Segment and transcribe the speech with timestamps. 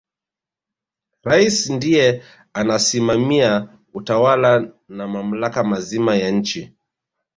[1.23, 6.73] rais ndiye anasimamia utawala na mamlaka mazima ya nchi